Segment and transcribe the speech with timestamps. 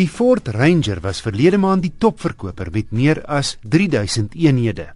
[0.00, 4.86] Die Ford Ranger was verlede maand die topverkoper met meer as 3000 eenhede.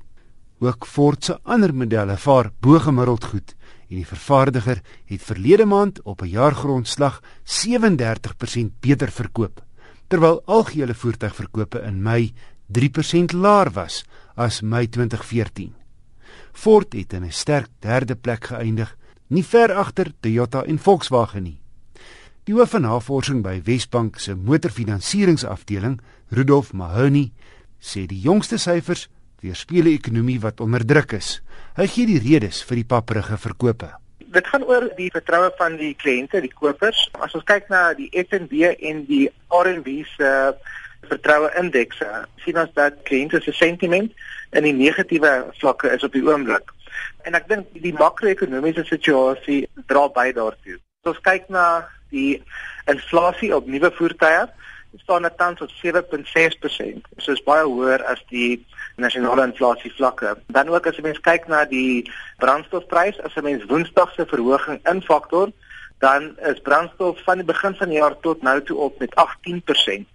[0.64, 3.52] Ook Ford se ander modelle vaar bo-gemiddeld goed
[3.90, 4.78] en die vervaardiger
[5.12, 9.60] het verlede maand op 'n jaargrondslag 37% beter verkoop,
[10.08, 12.32] terwyl algehele voertuigverkope in Mei
[12.72, 14.04] 3% laer was
[14.36, 15.74] as Mei 2014.
[16.52, 21.63] Ford het in 'n sterk derde plek geëindig, nie ver agter Toyota en Volkswagen nie.
[22.44, 25.94] Die hoof van navorsing by Wesbank se motorfinansieringsafdeling,
[26.36, 27.30] Rudolf Mahoney,
[27.80, 29.06] sê die jongste syfers
[29.40, 31.40] weerspieël 'n ekonomie wat onder druk is.
[31.76, 33.88] Hy gee die redes vir die papperige verkope.
[34.18, 37.08] Dit gaan oor die vertroue van die kliënte, die kopers.
[37.12, 40.54] As ons kyk na die FNB en die RNB se
[41.08, 44.12] vertroue indekse, sien ons dat kliënte se sentiment
[44.52, 46.68] in die negatiewe vlakke is op die oomblik.
[47.24, 50.83] En ek dink die makro-ekonomiese situasie dra by daartoe.
[51.04, 52.38] As ons kyk na die
[52.88, 54.46] inflasie op nuwe voertuie,
[55.02, 57.10] staan dit tans op 7.6%.
[57.20, 58.64] So is baie hoër as die
[58.96, 60.32] nasionale inflasie vlakke.
[60.56, 62.06] Dan ook as jy mens kyk na die
[62.40, 65.52] brandstofprys, as jy mens Woensdag se verhoging infaktor,
[66.00, 70.08] dan is brandstof van die begin van die jaar tot nou toe op met 18%.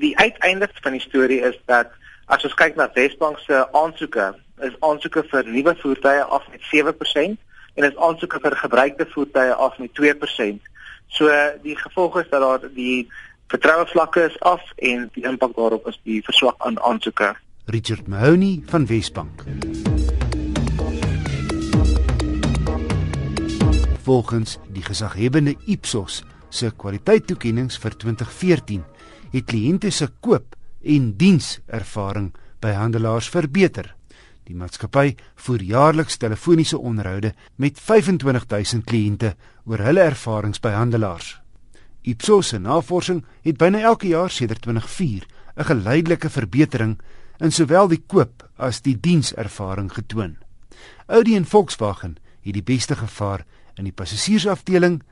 [0.00, 1.92] Die uiteinde van die storie is dat
[2.32, 4.32] as ons kyk na Wesbank se aansoeke,
[4.64, 7.36] is aansoeke vir nuwe voertuie af met 7%
[7.74, 10.70] en is aansoeke vir gebruikte voertuie af met 2%.
[11.08, 11.30] So
[11.62, 13.08] die gevolg is dat daar die
[13.50, 17.34] vertroue vlakke is af en die impak daarop is die verswak aan aansoeke.
[17.70, 19.44] Richard Mahoney van Wesbank.
[24.02, 28.84] Volgens die gesaghebende Ipsos se kwaliteittoekenninge vir 2014
[29.30, 33.94] het kliënte se koop en dienservaring by handelaars verbeter.
[34.50, 35.12] Die maatskappy
[35.44, 37.28] voer jaarliks telefoniese onderhoude
[37.62, 41.36] met 25000 kliënte oor hulle ervarings by handelaars.
[42.02, 46.98] Ipsos se navorsing het byna elke jaar sedert 2004 'n geleidelike verbetering
[47.38, 50.36] in sowel die koop as die dienservaring getoon.
[51.06, 53.46] Audi en Volkswagen het die beste gevaar
[53.76, 55.02] in die passasiersafdeling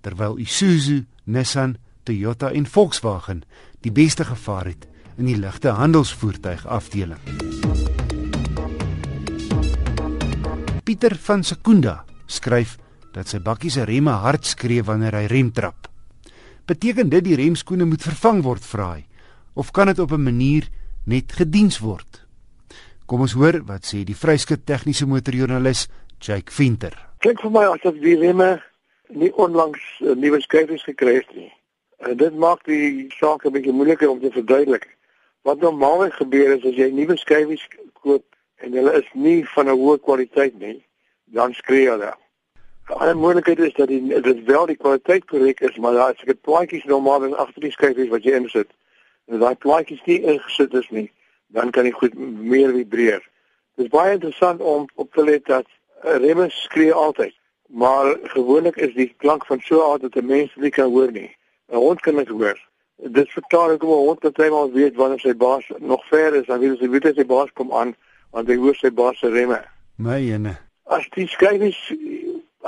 [0.00, 3.42] terwyl Isuzu, Nissan, Toyota en Volkswagen
[3.80, 4.86] die beste gevaar het
[5.16, 7.65] in die ligte handelsvoertuigafdeling.
[10.86, 12.76] Pieter van Sekunda skryf
[13.10, 15.88] dat sy bakkie se remme hard skree wanneer hy remtrap.
[16.70, 19.02] Beteken dit die remskoene moet vervang word, vra hy,
[19.58, 20.68] of kan dit op 'n manier
[21.04, 22.22] net gediens word?
[23.06, 25.88] Kom ons hoor wat sê die vryskut tegniese motorjoernalis
[26.20, 26.94] Jake Venter.
[27.18, 28.62] Kyk vir my asof die remme
[29.08, 31.50] nie onlangs uh, nuwe skyfies gekry het nie.
[31.98, 34.86] En dit maak die saak 'n bietjie moeiliker om te verduidelik.
[35.42, 39.78] Wat normaalweg gebeur is as jy nuwe skyfies koop en hulle is nie van 'n
[39.78, 40.84] hoë kwaliteit nie,
[41.24, 42.12] dan skree hulle.
[42.88, 46.26] 'n Ander moontlikheid is dat die dit wel die kwaliteit korrek is, maar as ek
[46.26, 48.70] dit plaatjies normaal in agter die skyfies wat jy insit,
[49.26, 51.10] en daai plaatjies nie ingesit is nie,
[51.46, 52.14] dan kan die goed
[52.52, 53.22] meer vibreer.
[53.76, 55.66] Dit is baie interessant om op te let dat
[56.22, 57.34] remme skree altyd,
[57.68, 61.12] maar gewoonlik is die klank van so 'n aard dat 'n mens nie kan hoor
[61.12, 61.36] nie.
[61.68, 62.58] 'n Hond kan dit hoor.
[62.96, 66.34] Dit verklaar ook hoe 'n hond dat hy maar weet wanneer sy baas nog ver
[66.34, 67.96] is, dan weet hy sy baas kom aan,
[68.36, 69.62] want hy hoor sy baas se remme.
[69.96, 70.58] My ene.
[70.92, 71.78] As die skyfies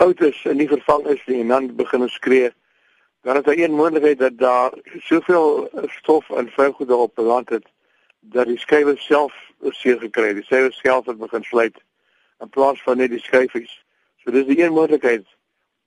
[0.01, 2.49] oud is en nie vervang is nie en dan begin ons skree
[3.29, 7.67] dan is daar een moontlikheid dat daar soveel stof en vuilgoed daarop beland het
[8.21, 10.37] dat die skywe self seer gekry het.
[10.37, 11.77] Die skywe self het begin slyt
[12.41, 13.85] in plaas van net die skyfies.
[14.23, 15.27] So dis die een moontlikheid.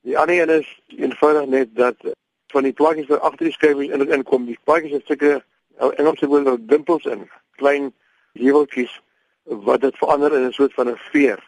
[0.02, 1.96] Die ander een is eenvoudig net dat
[2.52, 5.42] van die plakkies wat agter die skywe in inkom, die plakkies het sulke
[5.78, 7.94] Engelse woorde dimpels in, klein
[8.32, 9.00] heuweltjies
[9.42, 11.40] wat dit verander in 'n soort van 'n veer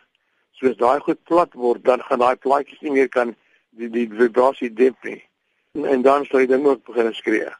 [0.53, 3.34] soos daai goed plat word, dan gaan daai plaatjies nie meer kan
[3.71, 5.22] die die vibrasie demp nie.
[5.75, 7.50] En, en dan sal jy dan ook begin skree.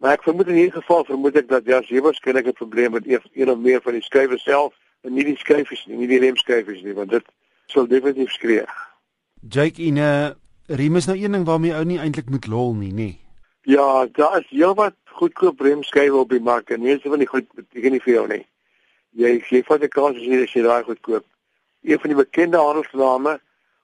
[0.00, 3.06] Maar ek vermoed in hierdie geval vermoed ek dat ja, jy waarskynlik 'n probleem met
[3.06, 4.74] een, een of meer van die skuwe self
[5.04, 7.26] en nie die skuifies nie, nie die remskuifies nie, want dit
[7.66, 8.64] sal definitief skree.
[9.48, 10.30] Jake in 'n uh,
[10.66, 13.10] rem is nou een ding waarmee ou nie eintlik moet lol nie, nê.
[13.62, 17.90] Ja, daar is heelwat goedkoop remskuiwe op die mark en meeste van die goed beteken
[17.92, 18.46] nie vir jou nie.
[19.12, 21.24] Jy gee vir die kans as jy as jy daai goed koop
[21.82, 23.40] een van die bekende handelsname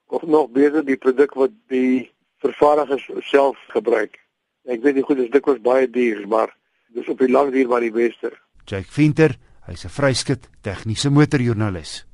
[0.07, 4.19] of nog beter die produk wat die vervaardigers self gebruik.
[4.65, 6.57] Ek weet nie goed dis dikwels baie duur, maar
[6.95, 8.31] dis op die lang duur maar die beste.
[8.67, 12.07] Jake Venter, hy's 'n vryskut tegniese motorjoernalis.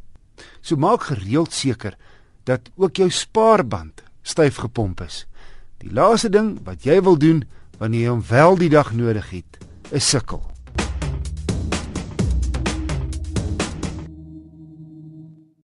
[0.62, 1.98] So maak gereeld seker
[2.46, 5.26] dat ook jou spaarband styf gepomp is.
[5.82, 7.44] Die laaste ding wat jy wil doen
[7.80, 9.58] wanneer jy hom wel die dag nodig het,
[9.90, 10.53] is sukkel.